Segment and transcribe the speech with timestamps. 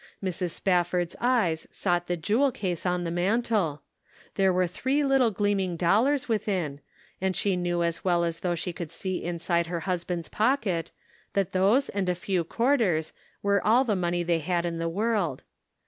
[0.23, 0.59] Mrs.
[0.59, 3.83] Spaf ford's eyes sought the jewel case on the mantel,
[4.33, 6.81] There were three little gleaming dollars within,
[7.21, 10.89] and she knew as well as though she could see inside her husband's pocket,
[11.33, 15.43] that those and a few quarters were all the money they had in the world.